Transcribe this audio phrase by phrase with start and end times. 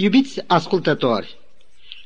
[0.00, 1.36] Iubiți ascultători,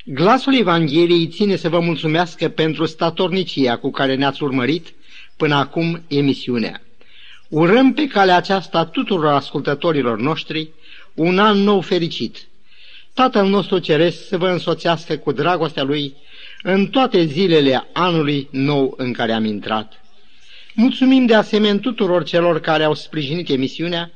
[0.05, 4.95] glasul Evangheliei ține să vă mulțumească pentru statornicia cu care ne-ați urmărit
[5.37, 6.83] până acum emisiunea.
[7.49, 10.69] Urăm pe calea aceasta tuturor ascultătorilor noștri
[11.15, 12.49] un an nou fericit.
[13.15, 16.15] Tatăl nostru Ceresc să vă însoțească cu dragostea Lui
[16.63, 20.05] în toate zilele anului nou în care am intrat.
[20.75, 24.11] Mulțumim de asemenea tuturor celor care au sprijinit emisiunea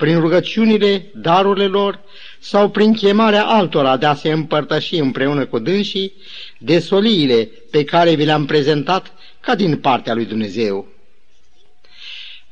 [0.00, 2.00] prin rugăciunile, darurile lor
[2.38, 6.12] sau prin chemarea altora de a se împărtăși împreună cu dânsii
[6.58, 10.86] de soliile pe care vi le-am prezentat ca din partea lui Dumnezeu.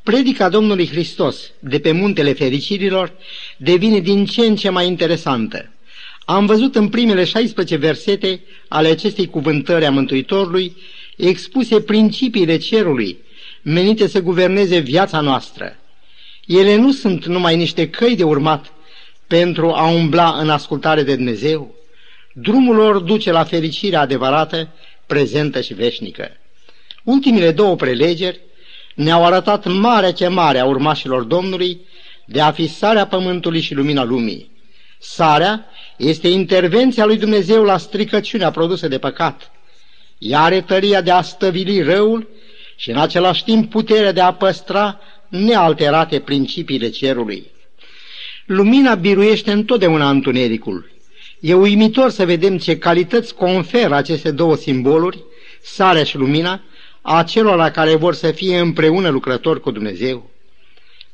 [0.03, 3.13] Predica Domnului Hristos de pe muntele fericirilor
[3.57, 5.73] devine din ce în ce mai interesantă.
[6.25, 10.77] Am văzut în primele 16 versete ale acestei cuvântări a Mântuitorului
[11.17, 13.19] expuse principiile cerului,
[13.63, 15.77] menite să guverneze viața noastră.
[16.49, 18.73] Ele nu sunt numai niște căi de urmat
[19.27, 21.75] pentru a umbla în ascultare de Dumnezeu.
[22.33, 24.69] Drumul lor duce la fericirea adevărată,
[25.07, 26.31] prezentă și veșnică.
[27.05, 28.41] Ultimile două prelegeri
[28.95, 31.81] ne-au arătat marea chemare a urmașilor Domnului
[32.27, 34.51] de a fi sarea pământului și lumina lumii.
[34.99, 39.51] Sarea este intervenția lui Dumnezeu la stricăciunea produsă de păcat.
[40.19, 42.29] Ea are tăria de a stăvili răul
[42.77, 47.47] și în același timp puterea de a păstra nealterate principiile cerului.
[48.47, 50.91] Lumina biruiește întotdeauna întunericul.
[51.41, 55.19] E uimitor să vedem ce calități conferă aceste două simboluri,
[55.63, 56.63] sarea și lumina,
[57.03, 60.31] acelora care vor să fie împreună lucrători cu Dumnezeu.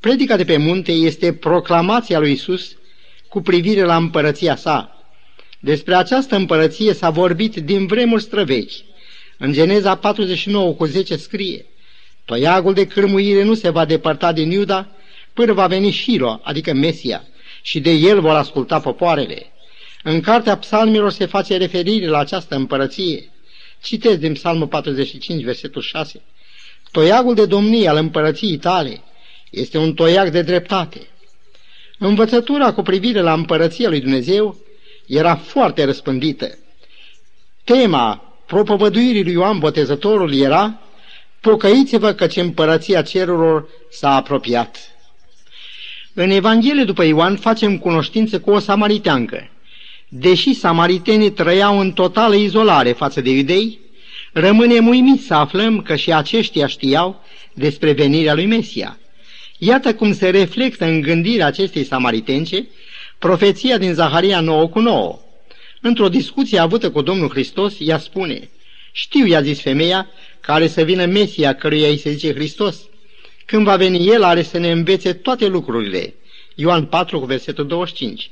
[0.00, 2.76] Predica de pe munte este proclamația lui Isus
[3.28, 5.04] cu privire la împărăția sa.
[5.60, 8.72] Despre această împărăție s-a vorbit din vremuri străvechi.
[9.38, 11.66] În Geneza 49 cu 10 scrie,
[12.24, 14.88] Toiagul de cârmuire nu se va depărta din Iuda
[15.32, 17.24] până va veni Shiro, adică Mesia,
[17.62, 19.52] și de el vor asculta popoarele.
[20.02, 23.30] În cartea psalmilor se face referire la această împărăție.
[23.82, 26.22] Citez din psalmul 45, versetul 6.
[26.90, 29.02] Toiagul de domnie al împărăției tale
[29.50, 31.00] este un toiag de dreptate.
[31.98, 34.56] Învățătura cu privire la împărăția lui Dumnezeu
[35.06, 36.58] era foarte răspândită.
[37.64, 40.80] Tema propovăduirii lui Ioan Botezătorul era
[41.44, 44.76] Pocăiți-vă căci împărăția cerurilor s-a apropiat.
[46.14, 49.50] În Evanghelie după Ioan facem cunoștință cu o samariteancă.
[50.08, 53.78] Deși samaritenii trăiau în totală izolare față de iudei,
[54.32, 57.22] rămâne uimit să aflăm că și aceștia știau
[57.54, 58.98] despre venirea lui Mesia.
[59.58, 62.66] Iată cum se reflectă în gândirea acestei samaritence
[63.18, 65.18] profeția din Zaharia 9 cu 9.
[65.80, 68.48] Într-o discuție avută cu Domnul Hristos, ea spune,
[68.96, 70.08] Știu, i-a zis femeia,
[70.46, 72.76] care să vină Mesia, căruia îi se zice Hristos.
[73.44, 76.14] Când va veni El, are să ne învețe toate lucrurile.
[76.54, 78.30] Ioan 4, cu versetul 25.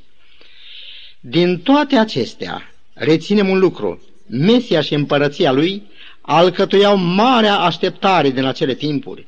[1.19, 4.01] Din toate acestea, reținem un lucru.
[4.27, 5.83] Mesia și împărăția lui
[6.21, 9.27] alcătuiau marea așteptare din acele timpuri.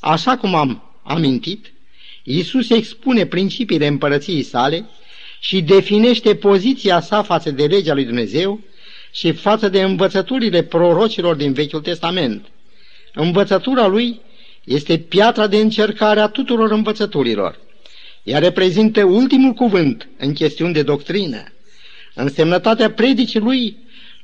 [0.00, 1.72] Așa cum am amintit,
[2.22, 4.88] Iisus expune principiile împărăției sale
[5.40, 8.60] și definește poziția sa față de legea lui Dumnezeu
[9.16, 12.46] și față de învățăturile prorocilor din Vechiul Testament.
[13.14, 14.20] Învățătura lui
[14.64, 17.58] este piatra de încercare a tuturor învățăturilor.
[18.22, 21.44] Ea reprezintă ultimul cuvânt în chestiuni de doctrină.
[22.14, 23.76] Însemnătatea predicii lui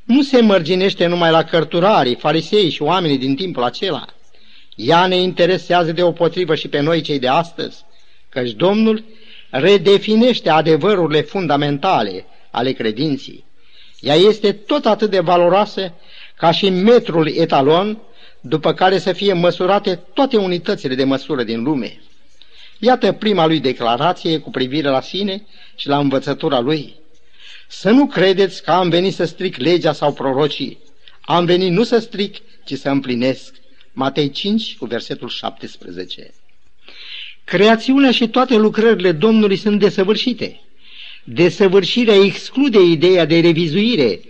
[0.04, 4.06] nu se mărginește numai la cărturarii, farisei și oamenii din timpul acela.
[4.74, 7.84] Ea ne interesează deopotrivă și pe noi cei de astăzi,
[8.28, 9.04] căci Domnul
[9.50, 13.50] redefinește adevărurile fundamentale ale credinții.
[14.02, 15.94] Ea este tot atât de valoroasă
[16.36, 17.98] ca și metrul etalon,
[18.40, 22.00] după care să fie măsurate toate unitățile de măsură din lume.
[22.78, 25.46] Iată prima lui declarație cu privire la sine
[25.76, 26.94] și la învățătura lui.
[27.68, 30.78] Să nu credeți că am venit să stric legea sau prorocii.
[31.20, 33.54] Am venit nu să stric, ci să împlinesc.
[33.92, 36.34] Matei 5 cu versetul 17.
[37.44, 40.60] Creațiunea și toate lucrările Domnului sunt desăvârșite.
[41.24, 44.20] Desăvârșirea exclude ideea de revizuire,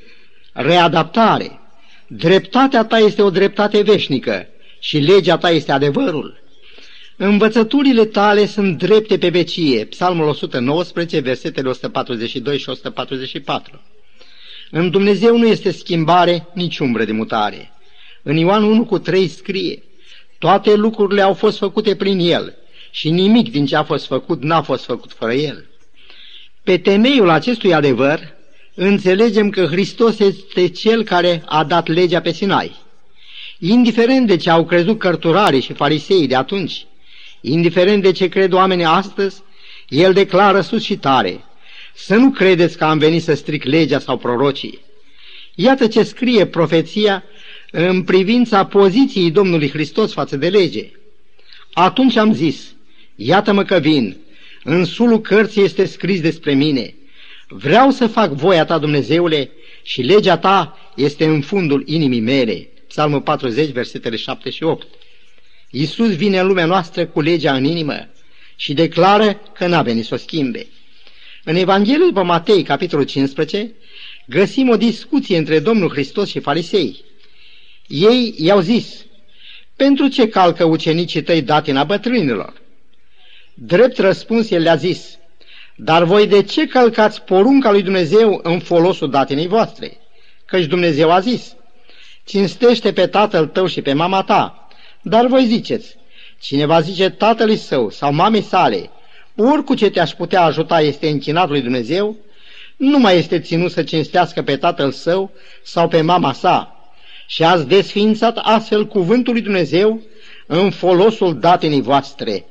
[0.52, 1.60] readaptare.
[2.06, 4.46] Dreptatea ta este o dreptate veșnică
[4.80, 6.42] și legea ta este adevărul.
[7.16, 9.84] Învățăturile tale sunt drepte pe vecie.
[9.84, 13.80] Psalmul 119, versetele 142 și 144.
[14.70, 17.72] În Dumnezeu nu este schimbare, nici umbră de mutare.
[18.22, 19.82] În Ioan 1 cu 3 scrie,
[20.38, 22.54] toate lucrurile au fost făcute prin El
[22.90, 25.66] și nimic din ce a fost făcut n-a fost făcut fără El.
[26.64, 28.20] Pe temeiul acestui adevăr,
[28.74, 32.80] înțelegem că Hristos este Cel care a dat legea pe Sinai.
[33.58, 36.86] Indiferent de ce au crezut cărturarii și farisei de atunci,
[37.40, 39.42] indiferent de ce cred oamenii astăzi,
[39.88, 41.40] El declară sus și tare,
[41.94, 44.78] să nu credeți că am venit să stric legea sau prorocii.
[45.54, 47.24] Iată ce scrie profeția
[47.70, 50.90] în privința poziției Domnului Hristos față de lege.
[51.72, 52.74] Atunci am zis,
[53.16, 54.16] iată-mă că vin,
[54.64, 56.94] în sulul cărții este scris despre mine.
[57.48, 59.50] Vreau să fac voia ta, Dumnezeule,
[59.82, 62.68] și legea ta este în fundul inimii mele.
[62.88, 64.86] Psalmul 40, versetele 7 și 8.
[65.70, 68.08] Iisus vine în lumea noastră cu legea în inimă
[68.56, 70.66] și declară că n-a venit să o schimbe.
[71.44, 73.74] În Evanghelia după Matei, capitolul 15,
[74.26, 77.04] găsim o discuție între Domnul Hristos și farisei.
[77.86, 79.06] Ei i-au zis,
[79.76, 82.61] pentru ce calcă ucenicii tăi datina bătrânilor?
[83.54, 85.19] Drept răspuns, el le-a zis,
[85.76, 89.96] dar voi de ce călcați porunca lui Dumnezeu în folosul datinei voastre?
[90.46, 91.56] Căci Dumnezeu a zis,
[92.25, 94.69] cinstește pe tatăl tău și pe mama ta.
[95.02, 95.96] Dar voi ziceți,
[96.40, 98.90] cine va zice tatălui său sau mamei sale,
[99.37, 102.16] oricu ce te-aș putea ajuta este închinat lui Dumnezeu,
[102.76, 105.31] nu mai este ținut să cinstească pe tatăl său
[105.62, 106.76] sau pe mama sa.
[107.26, 110.00] Și ați desfințat astfel cuvântul lui Dumnezeu
[110.46, 112.44] în folosul datinii voastre.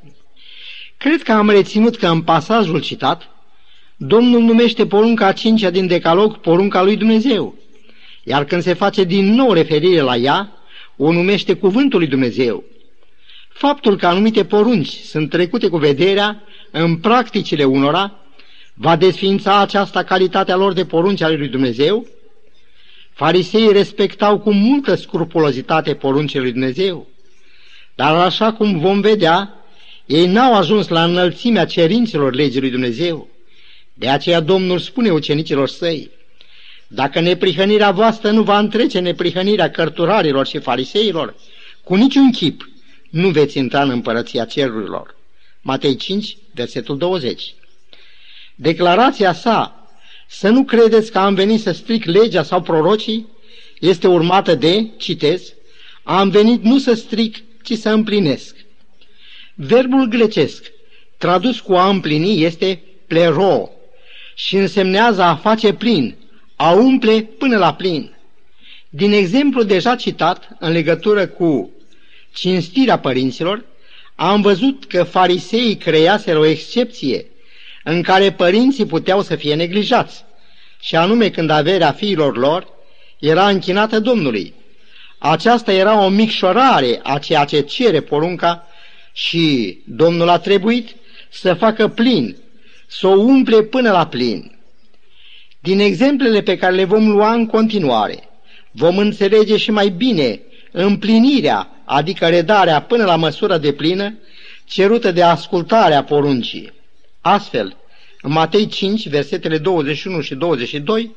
[1.02, 3.30] Cred că am reținut că în pasajul citat,
[3.96, 7.56] Domnul numește porunca a cincea din decalog porunca lui Dumnezeu,
[8.24, 10.52] iar când se face din nou referire la ea,
[10.98, 12.64] o numește cuvântul lui Dumnezeu.
[13.50, 18.20] Faptul că anumite porunci sunt trecute cu vederea în practicile unora,
[18.74, 22.08] va desfința aceasta calitatea lor de porunci ale lui Dumnezeu?
[23.14, 27.08] Fariseii respectau cu multă scrupulozitate poruncile lui Dumnezeu,
[27.96, 29.56] dar așa cum vom vedea,
[30.12, 33.30] ei n-au ajuns la înălțimea cerințelor legii lui Dumnezeu.
[33.94, 36.12] De aceea Domnul spune ucenicilor săi,
[36.88, 41.36] dacă neprihănirea voastră nu va întrece neprihănirea cărturarilor și fariseilor,
[41.84, 42.70] cu niciun chip
[43.10, 45.16] nu veți intra în împărăția cerurilor.
[45.62, 47.54] Matei 5, versetul 20.
[48.56, 49.88] Declarația sa,
[50.28, 53.28] să nu credeți că am venit să stric legea sau prorocii,
[53.80, 55.54] este urmată de, citez,
[56.04, 58.56] am venit nu să stric, ci să împlinesc.
[59.64, 60.72] Verbul grecesc,
[61.18, 63.70] tradus cu a împlini, este plero
[64.36, 66.16] și însemnează a face plin,
[66.56, 68.16] a umple până la plin.
[68.90, 71.72] Din exemplu deja citat, în legătură cu
[72.34, 73.66] cinstirea părinților,
[74.16, 77.26] am văzut că fariseii creaseră o excepție
[77.84, 80.24] în care părinții puteau să fie neglijați,
[80.80, 82.68] și anume când averea fiilor lor
[83.20, 84.54] era închinată Domnului.
[85.18, 88.66] Aceasta era o micșorare a ceea ce cere porunca
[89.14, 90.96] și Domnul a trebuit
[91.30, 92.36] să facă plin,
[92.88, 94.60] să o umple până la plin.
[95.60, 98.30] Din exemplele pe care le vom lua în continuare,
[98.72, 100.42] vom înțelege și mai bine
[100.72, 104.18] împlinirea, adică redarea până la măsură de plină,
[104.66, 106.74] cerută de ascultarea poruncii.
[107.22, 107.78] Astfel,
[108.22, 111.16] în Matei 5, versetele 21 și 22,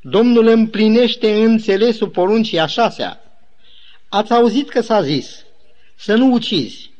[0.00, 3.20] Domnul împlinește înțelesul poruncii a șasea.
[4.08, 5.44] Ați auzit că s-a zis,
[5.96, 6.90] să nu ucizi,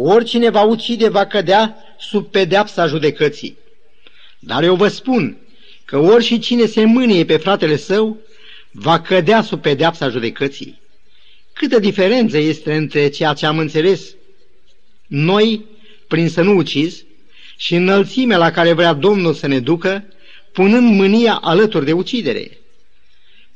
[0.00, 3.56] Oricine va ucide va cădea sub pedeapsa judecății.
[4.38, 5.36] Dar eu vă spun
[5.84, 8.16] că ori cine se mânie pe fratele său,
[8.70, 10.80] va cădea sub pedeapsa judecății.
[11.52, 14.14] Câtă diferență este între ceea ce am înțeles
[15.06, 15.64] noi,
[16.08, 17.04] prin să nu ucizi,
[17.56, 20.04] și înălțimea la care vrea Domnul să ne ducă,
[20.52, 22.58] punând mânia alături de ucidere.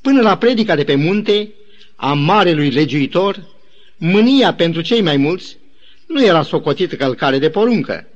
[0.00, 1.52] Până la predica de pe munte,
[1.96, 3.48] a marelui legiuitor,
[3.96, 5.60] mânia pentru cei mai mulți
[6.12, 8.06] nu era socotită călcare de poruncă,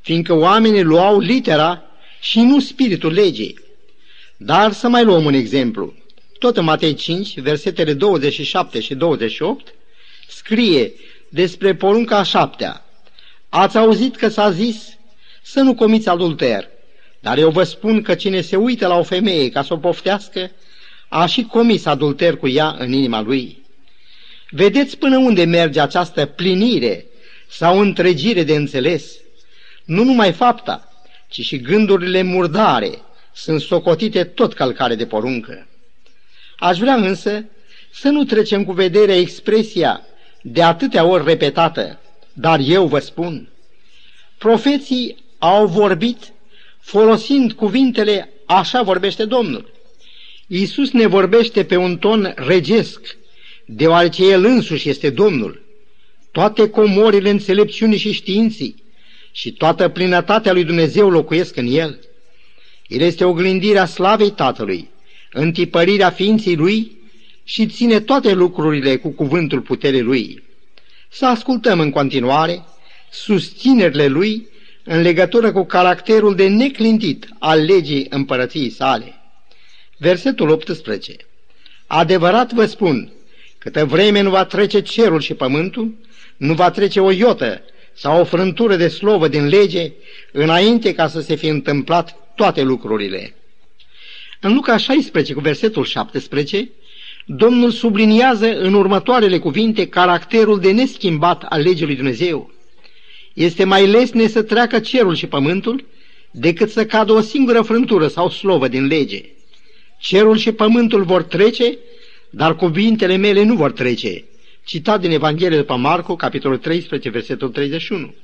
[0.00, 1.82] fiindcă oamenii luau litera
[2.20, 3.58] și nu spiritul legii.
[4.36, 5.94] Dar să mai luăm un exemplu.
[6.38, 9.74] Tot în Matei 5, versetele 27 și 28,
[10.28, 10.92] scrie
[11.28, 12.84] despre porunca a șaptea.
[13.48, 14.96] Ați auzit că s-a zis
[15.42, 16.68] să nu comiți adulter,
[17.20, 20.50] dar eu vă spun că cine se uită la o femeie ca să o poftească,
[21.08, 23.62] a și comis adulter cu ea în inima lui.
[24.50, 27.06] Vedeți până unde merge această plinire
[27.48, 29.12] sau întregire de înțeles.
[29.84, 30.88] Nu numai fapta,
[31.28, 32.90] ci și gândurile murdare
[33.32, 35.66] sunt socotite tot calcare de poruncă.
[36.58, 37.44] Aș vrea însă
[37.92, 40.00] să nu trecem cu vederea expresia
[40.42, 41.98] de atâtea ori repetată,
[42.32, 43.48] dar eu vă spun,
[44.38, 46.32] profeții au vorbit
[46.80, 49.72] folosind cuvintele așa vorbește Domnul.
[50.46, 53.16] Iisus ne vorbește pe un ton regesc,
[53.66, 55.63] deoarece El însuși este Domnul
[56.34, 58.82] toate comorile înțelepciunii și științii
[59.32, 61.98] și toată plinătatea lui Dumnezeu locuiesc în el.
[62.86, 64.90] El este oglindirea slavei Tatălui,
[65.32, 66.96] întipărirea ființei lui
[67.44, 70.42] și ține toate lucrurile cu cuvântul puterii lui.
[71.08, 72.64] Să ascultăm în continuare
[73.10, 74.48] susținerile lui
[74.84, 79.14] în legătură cu caracterul de neclintit al legii împărăției sale.
[79.96, 81.16] Versetul 18
[81.86, 83.12] Adevărat vă spun,
[83.58, 86.02] câtă vreme nu va trece cerul și pământul,
[86.36, 87.62] nu va trece o iotă
[87.92, 89.92] sau o frântură de slovă din lege,
[90.32, 93.34] înainte ca să se fi întâmplat toate lucrurile.
[94.40, 96.70] În Luca 16, cu versetul 17,
[97.26, 102.50] Domnul subliniază în următoarele cuvinte caracterul de neschimbat al legii lui Dumnezeu.
[103.34, 105.84] Este mai lesne să treacă cerul și pământul
[106.30, 109.24] decât să cadă o singură frântură sau slovă din lege.
[109.98, 111.78] Cerul și pământul vor trece,
[112.30, 114.24] dar cuvintele mele nu vor trece.
[114.64, 118.14] Citat din Evanghelie după Marcu, capitolul 13, versetul 31.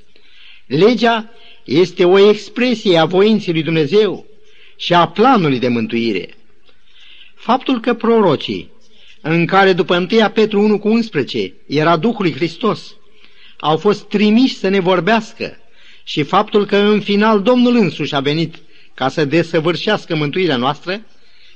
[0.66, 1.30] Legea
[1.64, 4.26] este o expresie a voinței lui Dumnezeu
[4.76, 6.34] și a planului de mântuire.
[7.34, 8.70] Faptul că prorocii,
[9.20, 12.94] în care după 1 Petru 1 cu 11 era Duhul lui Hristos,
[13.58, 15.56] au fost trimiși să ne vorbească
[16.04, 18.54] și faptul că în final Domnul însuși a venit
[18.94, 21.00] ca să desăvârșească mântuirea noastră,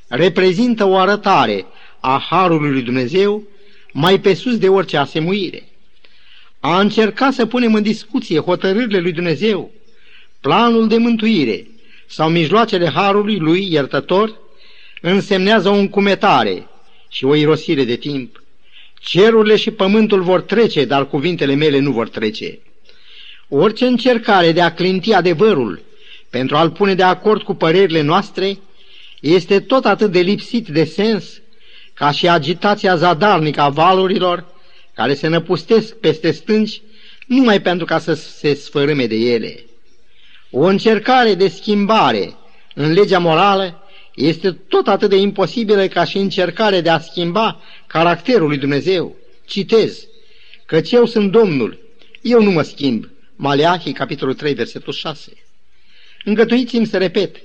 [0.09, 1.67] reprezintă o arătare
[2.01, 3.43] a Harului lui Dumnezeu
[3.97, 5.63] mai pe sus de orice asemuire.
[6.61, 9.71] A încercat să punem în discuție hotărârile lui Dumnezeu,
[10.41, 11.67] planul de mântuire
[12.07, 14.39] sau mijloacele Harului lui iertător,
[15.01, 16.67] însemnează o încumetare
[17.09, 18.43] și o irosire de timp.
[19.01, 22.59] Cerurile și pământul vor trece, dar cuvintele mele nu vor trece.
[23.49, 25.83] Orice încercare de a clinti adevărul
[26.31, 28.59] pentru a-l pune de acord cu părerile noastre
[29.21, 31.41] este tot atât de lipsit de sens
[31.95, 34.47] ca și agitația zadarnică a valurilor
[34.95, 36.83] care se năpustesc peste stânci
[37.27, 39.65] numai pentru ca să se sfărâme de ele.
[40.51, 42.37] O încercare de schimbare
[42.75, 43.83] în legea morală
[44.15, 49.17] este tot atât de imposibilă ca și încercarea de a schimba caracterul lui Dumnezeu.
[49.47, 50.07] Citez,
[50.67, 51.79] căci eu sunt Domnul,
[52.23, 53.09] eu nu mă schimb.
[53.37, 55.33] Maleahii, capitolul 3, versetul 6.
[56.25, 57.37] Îngătuiți-mi să repet,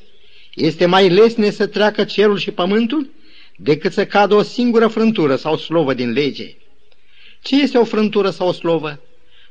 [0.53, 3.09] este mai lesne să treacă cerul și pământul
[3.61, 6.55] decât să cadă o singură frântură sau slovă din lege.
[7.41, 8.99] Ce este o frântură sau o slovă?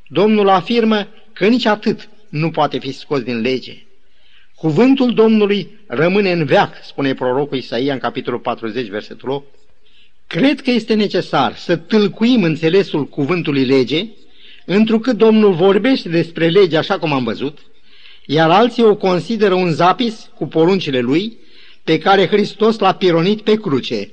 [0.07, 3.83] Domnul afirmă că nici atât nu poate fi scos din lege.
[4.55, 9.55] Cuvântul Domnului rămâne în veac, spune prorocul Isaia în capitolul 40, versetul 8.
[10.27, 14.07] Cred că este necesar să tâlcuim înțelesul cuvântului lege,
[14.67, 17.59] întrucât Domnul vorbește despre lege așa cum am văzut,
[18.27, 21.39] iar alții o consideră un zapis cu poruncile lui,
[21.89, 24.11] pe care Hristos l-a pironit pe cruce.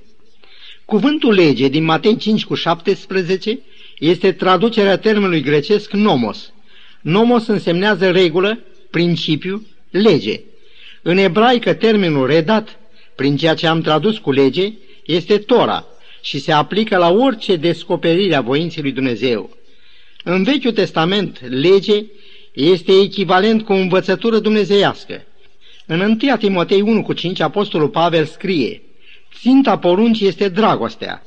[0.86, 3.60] Cuvântul lege din Matei 5 cu 17
[4.00, 6.54] este traducerea termenului grecesc nomos.
[7.02, 10.42] Nomos însemnează regulă, principiu, lege.
[11.02, 12.80] În ebraică termenul redat,
[13.16, 14.74] prin ceea ce am tradus cu lege,
[15.06, 15.86] este Tora
[16.22, 19.58] și se aplică la orice descoperire a voinței lui Dumnezeu.
[20.24, 22.06] În Vechiul Testament, lege
[22.54, 25.26] este echivalent cu învățătură dumnezeiască.
[25.88, 28.82] În 1 Timotei 1 cu 5, Apostolul Pavel scrie,
[29.40, 31.24] Ținta poruncii este dragostea.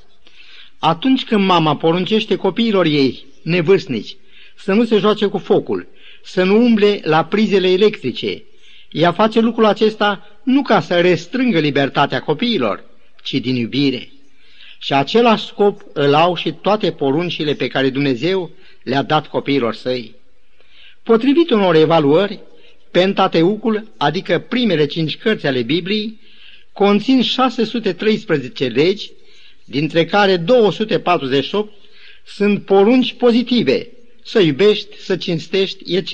[0.79, 4.17] Atunci când mama poruncește copiilor ei, nevârstnici,
[4.57, 5.89] să nu se joace cu focul,
[6.23, 8.43] să nu umble la prizele electrice,
[8.91, 12.85] ea face lucrul acesta nu ca să restrângă libertatea copiilor,
[13.23, 14.09] ci din iubire.
[14.79, 18.51] Și același scop îl au și toate poruncile pe care Dumnezeu
[18.83, 20.15] le-a dat copiilor săi.
[21.03, 22.41] Potrivit unor evaluări,
[22.91, 26.21] Pentateucul, adică primele cinci cărți ale Bibliei,
[26.73, 29.11] conțin 613 legi,
[29.65, 31.73] dintre care 248
[32.27, 33.89] sunt porunci pozitive,
[34.25, 36.13] să iubești, să cinstești, etc.,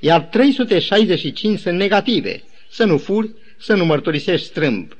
[0.00, 4.96] iar 365 sunt negative, să nu furi, să nu mărturisești strâmb.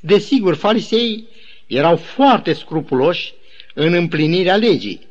[0.00, 1.28] Desigur, farisei
[1.66, 3.32] erau foarte scrupuloși
[3.74, 5.06] în împlinirea legii.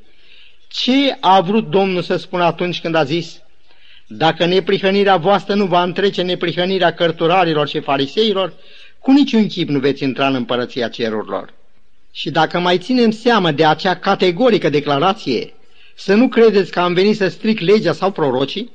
[0.68, 3.42] Ce a vrut Domnul să spună atunci când a zis,
[4.08, 8.54] dacă neprihănirea voastră nu va întrece neprihănirea cărturarilor și fariseilor,
[9.00, 11.54] cu niciun chip nu veți intra în împărăția cerurilor.
[12.12, 15.54] Și dacă mai ținem seamă de acea categorică declarație,
[15.96, 18.72] să nu credeți că am venit să stric legea sau prorocii,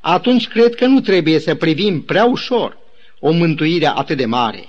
[0.00, 2.78] atunci cred că nu trebuie să privim prea ușor
[3.20, 4.64] o mântuire atât de mare.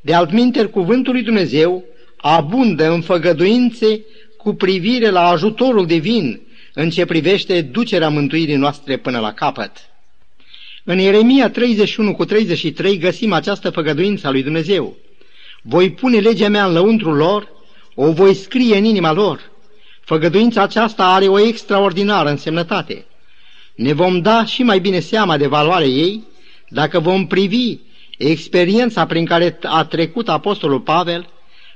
[0.00, 1.84] De altminteri, cuvântul lui Dumnezeu
[2.16, 4.04] abundă în făgăduințe
[4.36, 6.40] cu privire la ajutorul divin
[6.74, 9.72] în ce privește ducerea mântuirii noastre până la capăt.
[10.84, 14.96] În Ieremia 31 cu 33 găsim această făgăduință a lui Dumnezeu.
[15.62, 17.48] Voi pune legea mea în lăuntrul lor,
[17.94, 19.50] o voi scrie în inima lor.
[20.00, 23.04] Făgăduința aceasta are o extraordinară însemnătate.
[23.74, 26.24] Ne vom da și mai bine seama de valoarea ei
[26.68, 27.78] dacă vom privi
[28.18, 31.28] experiența prin care a trecut Apostolul Pavel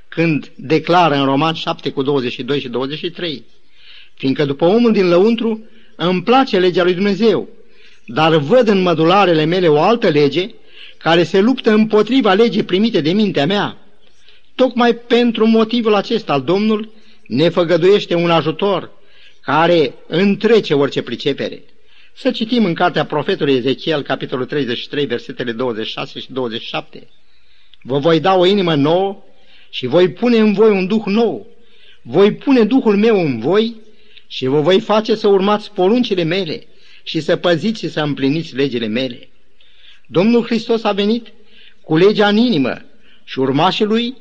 [0.07, 3.43] când declară în Roman 7 cu 22 și 23.
[4.17, 7.49] Fiindcă după omul din lăuntru îmi place legea lui Dumnezeu,
[8.05, 10.49] dar văd în mădularele mele o altă lege
[10.97, 13.77] care se luptă împotriva legii primite de mintea mea.
[14.55, 16.93] Tocmai pentru motivul acesta, Domnul
[17.27, 18.91] ne făgăduiește un ajutor
[19.41, 21.63] care întrece orice pricepere.
[22.13, 27.07] Să citim în cartea profetului Ezechiel, capitolul 33, versetele 26 și 27.
[27.81, 29.23] Vă voi da o inimă nouă
[29.69, 31.47] și voi pune în voi un duh nou.
[32.01, 33.75] Voi pune Duhul meu în voi
[34.27, 36.67] și vă voi face să urmați poruncile mele
[37.03, 39.29] și să păziți și să împliniți legile mele.
[40.05, 41.27] Domnul Hristos a venit
[41.81, 42.81] cu legea în inimă
[43.23, 44.15] și urmașii lui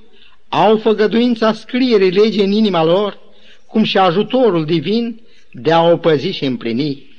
[0.48, 3.18] au făgăduința scrierii legii în inima lor,
[3.66, 5.20] cum și ajutorul divin
[5.52, 7.14] de a o păzi și împlini.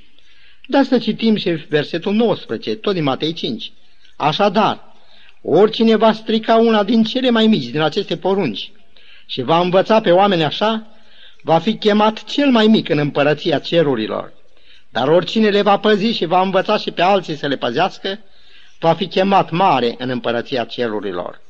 [0.68, 3.72] Dar să citim și versetul 19, tot din Matei 5.
[4.16, 4.96] Așadar,
[5.42, 8.72] oricine va strica una din cele mai mici din aceste porunci
[9.26, 10.88] și va învăța pe oameni așa,
[11.42, 14.34] va fi chemat cel mai mic în împărăția cerurilor.
[14.90, 18.20] Dar oricine le va păzi și va învăța și pe alții să le păzească,
[18.80, 21.42] va fi chemat mare în împărăția cerurilor.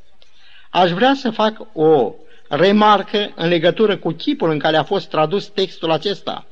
[0.70, 2.14] Aș vrea să fac o
[2.48, 6.46] remarcă în legătură cu chipul în care a fost tradus textul acesta.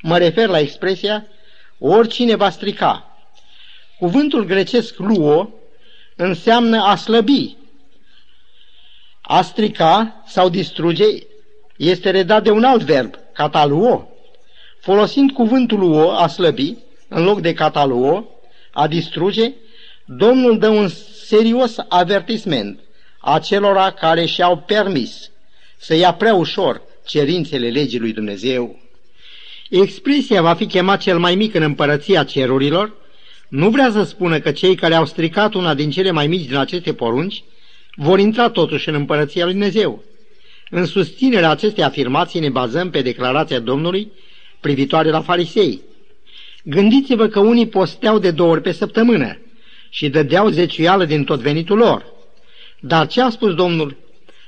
[0.00, 1.26] Mă refer la expresia
[1.78, 3.18] oricine va strica.
[3.98, 5.50] Cuvântul grecesc luo
[6.16, 7.56] înseamnă a slăbi.
[9.22, 11.04] A strica sau distruge
[11.78, 14.08] este redat de un alt verb, cataluo.
[14.80, 16.76] Folosind cuvântul luo, a slăbi,
[17.08, 18.28] în loc de cataluo,
[18.72, 19.52] a distruge,
[20.04, 20.88] Domnul dă un
[21.26, 22.80] serios avertisment
[23.20, 25.30] acelora care și-au permis
[25.76, 28.78] să ia prea ușor cerințele legii lui Dumnezeu.
[29.70, 32.96] Expresia va fi chemat cel mai mic în împărăția cerurilor,
[33.48, 36.56] nu vrea să spună că cei care au stricat una din cele mai mici din
[36.56, 37.44] aceste porunci
[37.94, 40.02] vor intra totuși în împărăția lui Dumnezeu.
[40.70, 44.12] În susținerea acestei afirmații ne bazăm pe declarația Domnului
[44.60, 45.80] privitoare la farisei.
[46.64, 49.38] Gândiți-vă că unii posteau de două ori pe săptămână
[49.90, 52.04] și dădeau zeciuială din tot venitul lor.
[52.80, 53.96] Dar ce a spus Domnul?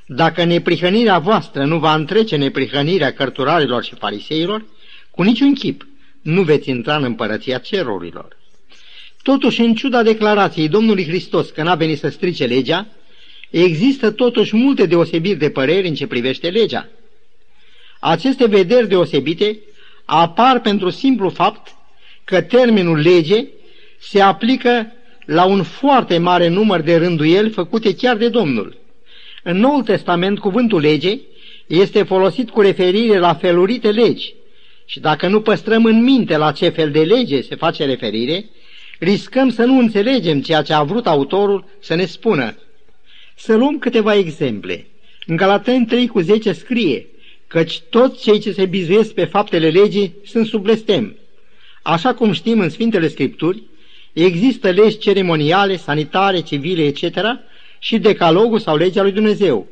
[0.06, 4.64] Dacă neprihănirea voastră nu va întrece neprihănirea cărturarilor și fariseilor,
[5.10, 5.86] cu niciun chip
[6.22, 8.36] nu veți intra în împărăția cerurilor.
[9.22, 12.86] Totuși, în ciuda declarației Domnului Hristos că n-a venit să strice legea,
[13.50, 16.88] există totuși multe deosebiri de păreri în ce privește legea.
[18.00, 19.58] Aceste vederi deosebite
[20.04, 21.74] apar pentru simplu fapt
[22.24, 23.46] că termenul lege
[23.98, 24.92] se aplică
[25.26, 28.78] la un foarte mare număr de rânduieli făcute chiar de Domnul.
[29.42, 31.18] În Noul Testament, cuvântul lege
[31.66, 34.34] este folosit cu referire la felurite legi
[34.84, 38.44] și dacă nu păstrăm în minte la ce fel de lege se face referire,
[38.98, 42.56] riscăm să nu înțelegem ceea ce a vrut autorul să ne spună.
[43.40, 44.86] Să luăm câteva exemple.
[45.26, 47.06] În Galateni 3 cu 10 scrie,
[47.46, 51.16] căci toți cei ce se bizuiesc pe faptele legii sunt sub blestem.
[51.82, 53.62] Așa cum știm în Sfintele Scripturi,
[54.12, 57.02] Există legi ceremoniale, sanitare, civile, etc.
[57.78, 59.66] și decalogul sau legea lui Dumnezeu.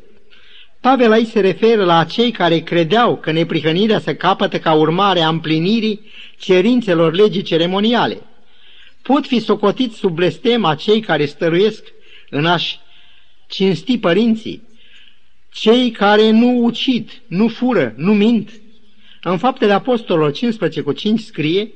[0.80, 5.28] Pavel aici se referă la cei care credeau că neprihănirea se capătă ca urmare a
[5.28, 8.18] împlinirii cerințelor legii ceremoniale.
[9.02, 11.84] Pot fi socotiți sub blestem a cei care stăruiesc
[12.30, 12.78] în a-și
[13.48, 14.62] cinsti părinții,
[15.52, 18.50] cei care nu ucid, nu fură, nu mint.
[19.22, 21.72] În faptele apostolilor 15 cu 5 scrie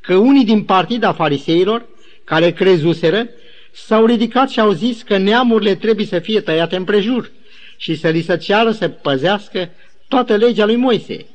[0.00, 1.88] că unii din partida fariseilor
[2.24, 3.28] care crezuseră,
[3.72, 7.30] s-au ridicat și au zis că neamurile trebuie să fie tăiate împrejur
[7.76, 9.70] și să li se ceară să păzească
[10.08, 11.26] toată legea lui Moise.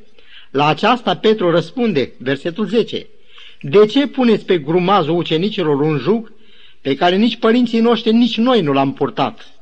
[0.52, 3.08] La aceasta Petru răspunde, versetul 10,
[3.62, 6.32] De ce puneți pe grumazul ucenicilor un jug
[6.82, 9.55] pe care nici părinții noștri, nici noi nu l-am purtat?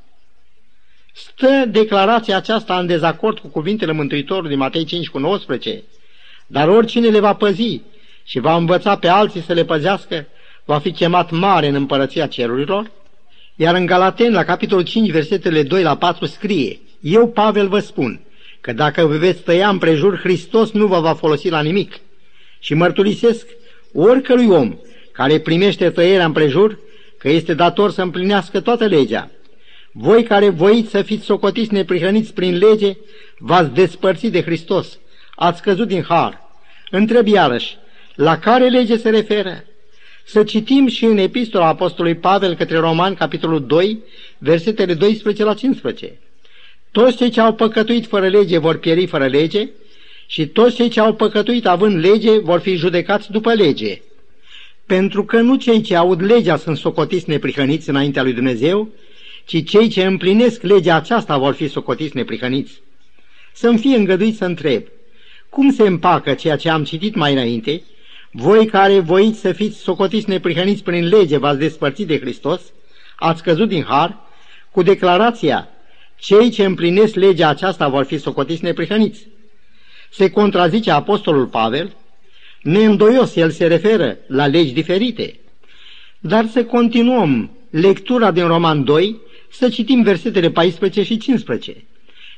[1.15, 5.83] Stă declarația aceasta în dezacord cu cuvintele Mântuitorului din Matei 5 cu 19,
[6.47, 7.81] dar oricine le va păzi
[8.23, 10.27] și va învăța pe alții să le păzească,
[10.65, 12.91] va fi chemat mare în împărăția cerurilor,
[13.55, 18.21] iar în Galaten, la capitolul 5, versetele 2 la 4, scrie, Eu, Pavel, vă spun
[18.61, 21.99] că dacă vă veți tăia împrejur, Hristos nu vă va folosi la nimic.
[22.59, 23.47] Și mărturisesc
[23.93, 24.77] oricărui om
[25.11, 26.79] care primește tăierea împrejur,
[27.17, 29.29] că este dator să împlinească toată legea.
[29.95, 32.97] Voi care voiți să fiți socotiți neprihăniți prin lege,
[33.37, 34.99] v-ați despărțit de Hristos,
[35.35, 36.41] ați căzut din har.
[36.89, 37.77] Întreb iarăși,
[38.15, 39.63] la care lege se referă?
[40.25, 43.99] Să citim și în epistola Apostolului Pavel către Roman, capitolul 2,
[44.37, 46.19] versetele 12 la 15.
[46.91, 49.69] Toți cei ce au păcătuit fără lege vor pieri fără lege
[50.27, 54.01] și toți cei ce au păcătuit având lege vor fi judecați după lege.
[54.85, 58.89] Pentru că nu cei ce aud legea sunt socotiți neprihăniți înaintea lui Dumnezeu,
[59.45, 62.81] ci cei ce împlinesc legea aceasta vor fi socotiți neprihăniți.
[63.53, 64.83] Să-mi fie îngăduit să întreb,
[65.49, 67.81] cum se împacă ceea ce am citit mai înainte,
[68.35, 72.61] Voi care voiți să fiți socotiți neprihăniți prin lege, v-ați despărțit de Hristos,
[73.15, 74.17] ați căzut din har,
[74.71, 75.69] cu declarația,
[76.15, 79.27] cei ce împlinesc legea aceasta vor fi socotiți neprihăniți.
[80.11, 81.95] Se contrazice Apostolul Pavel,
[82.61, 85.39] neîndoios el se referă la legi diferite.
[86.19, 89.19] Dar să continuăm lectura din Roman 2,
[89.53, 91.83] să citim versetele 14 și 15.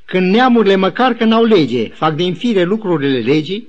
[0.05, 3.67] Când neamurile măcar că n-au lege, fac din fire lucrurile legii,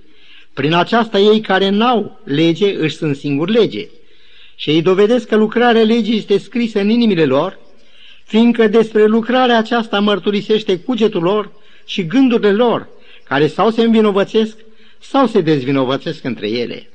[0.54, 3.88] prin aceasta ei care n-au lege își sunt singuri lege.
[4.56, 7.58] Și ei dovedesc că lucrarea legii este scrisă în inimile lor,
[8.24, 11.52] fiindcă despre lucrarea aceasta mărturisește cugetul lor
[11.84, 12.88] și gândurile lor,
[13.24, 14.56] care sau se învinovățesc,
[15.00, 16.90] sau se dezvinovățesc între ele.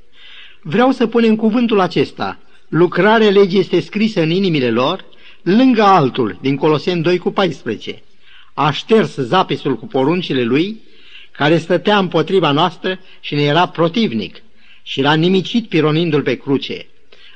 [0.61, 2.39] Vreau să punem cuvântul acesta.
[2.67, 5.05] Lucrarea legii este scrisă în inimile lor,
[5.43, 8.01] lângă altul, din Coloseni 2 cu 14.
[8.53, 10.81] A șters zapisul cu poruncile lui,
[11.31, 14.41] care stătea împotriva noastră și ne era protivnic,
[14.83, 16.85] și l-a nimicit pironindu-l pe cruce.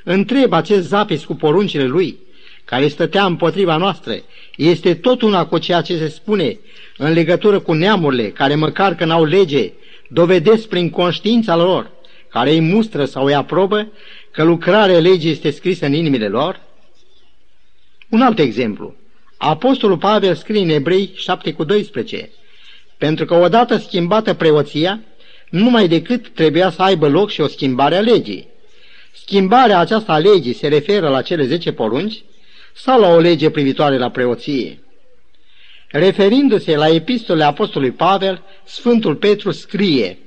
[0.04, 2.18] Întreb acest zapis cu poruncile lui,
[2.64, 4.14] care stătea împotriva noastră,
[4.56, 6.58] este tot una cu ceea ce se spune
[6.96, 9.72] în legătură cu neamurile care măcar că n-au lege,
[10.08, 11.90] dovedesc prin conștiința lor,
[12.28, 13.88] care îi mustră sau îi aprobă,
[14.30, 16.60] că lucrarea legii este scrisă în inimile lor?
[18.08, 18.94] Un alt exemplu.
[19.36, 22.30] Apostolul Pavel scrie în Ebrei 7 cu 12,
[22.98, 25.00] pentru că odată schimbată preoția,
[25.50, 28.48] numai decât trebuia să aibă loc și o schimbare a legii.
[29.12, 32.22] Schimbarea aceasta a legii se referă la cele zece porunci
[32.74, 34.78] sau la o lege privitoare la preoție?
[35.90, 40.18] Referindu-se la epistole apostolului Pavel, Sfântul Petru scrie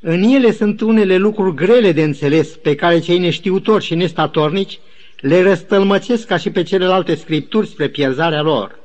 [0.00, 4.78] În ele sunt unele lucruri grele de înțeles pe care cei neștiutori și nestatornici
[5.20, 8.78] le răstălmăcesc ca și pe celelalte scripturi spre pierzarea lor.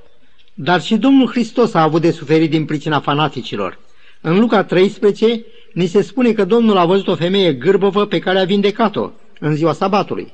[0.53, 3.79] Dar și Domnul Hristos a avut de suferit din pricina fanaticilor.
[4.21, 8.39] În Luca 13 ni se spune că Domnul a văzut o femeie gârbovă pe care
[8.39, 10.33] a vindecat-o în ziua sabatului.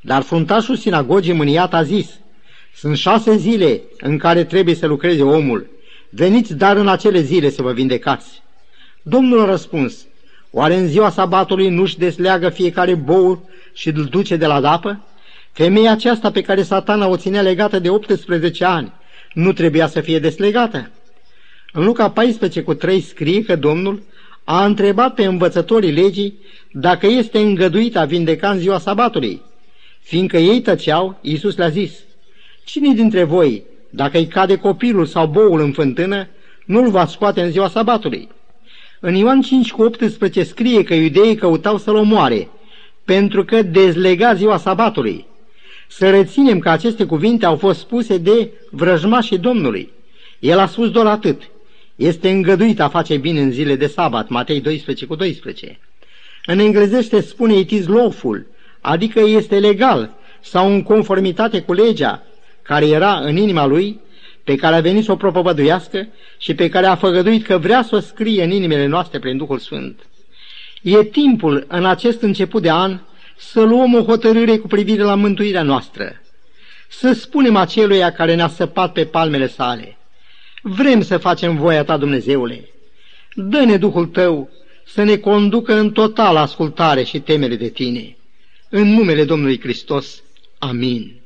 [0.00, 2.10] Dar fruntașul sinagogii mâniat a zis,
[2.74, 5.70] sunt șase zile în care trebuie să lucreze omul.
[6.10, 8.42] Veniți dar în acele zile să vă vindecați.
[9.02, 10.06] Domnul a răspuns,
[10.50, 13.38] oare în ziua sabatului nu-și desleagă fiecare bour
[13.72, 15.04] și îl duce de la dapă?
[15.52, 18.92] Femeia aceasta pe care satana o ținea legată de 18 ani,
[19.32, 20.90] nu trebuia să fie deslegată?
[21.72, 24.02] În Luca 14 cu 3 scrie că Domnul
[24.44, 26.38] a întrebat pe învățătorii legii
[26.72, 29.42] dacă este îngăduit a vindeca în ziua sabatului.
[30.00, 31.92] Fiindcă ei tăceau, Iisus le-a zis,
[32.64, 36.28] Cine dintre voi, dacă îi cade copilul sau boul în fântână,
[36.64, 38.28] nu-l va scoate în ziua sabatului?
[39.00, 42.48] În Ioan 5 cu 18 scrie că iudeii căutau să-l omoare,
[43.04, 45.26] pentru că dezlega ziua sabatului.
[45.96, 49.92] Să reținem că aceste cuvinte au fost spuse de vrăjmașii Domnului.
[50.38, 51.42] El a spus doar atât.
[51.96, 55.78] Este îngăduit a face bine în zile de sabat, Matei 12 cu 12.
[56.46, 58.46] În englezește spune it is lawful,
[58.80, 62.22] adică este legal sau în conformitate cu legea,
[62.62, 64.00] care era în inima lui,
[64.44, 67.96] pe care a venit să o propovăduiască și pe care a făgăduit că vrea să
[67.96, 70.00] o scrie în inimile noastre prin Duhul Sfânt.
[70.82, 73.00] E timpul în acest început de an
[73.50, 76.20] să luăm o hotărâre cu privire la mântuirea noastră,
[76.88, 79.96] să spunem aceluia care ne-a săpat pe palmele sale,
[80.62, 82.68] vrem să facem voia ta, Dumnezeule,
[83.34, 84.50] dă-ne Duhul tău
[84.86, 88.16] să ne conducă în totală ascultare și temere de tine.
[88.68, 90.22] În numele Domnului Hristos.
[90.58, 91.21] Amin.